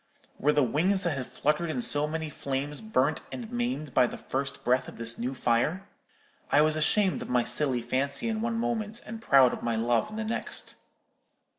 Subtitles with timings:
[0.39, 4.17] Were the wings that had fluttered in so many flames burnt and maimed by the
[4.17, 5.87] first breath of this new fire?
[6.51, 10.09] I was ashamed of my silly fancy in one moment, and proud of my love
[10.09, 10.75] in the next.